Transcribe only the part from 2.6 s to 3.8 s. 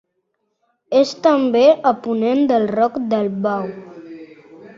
Roc del Bau.